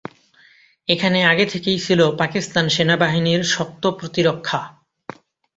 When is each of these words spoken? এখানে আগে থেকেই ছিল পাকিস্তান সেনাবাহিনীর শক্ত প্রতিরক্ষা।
এখানে 0.87 1.19
আগে 1.25 1.45
থেকেই 1.45 1.79
ছিল 1.79 1.99
পাকিস্তান 2.17 2.65
সেনাবাহিনীর 2.69 3.41
শক্ত 3.53 3.83
প্রতিরক্ষা। 3.99 4.59